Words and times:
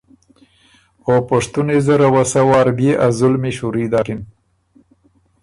او 1.07 1.13
پشتُنی 1.27 1.77
زره 1.87 2.07
وه 2.13 2.23
سۀ 2.31 2.41
وار 2.49 2.67
بئے 2.77 2.91
ا 3.05 3.07
ظلمی 3.17 3.51
شُوري 3.57 3.85
داکِن۔ 3.91 4.21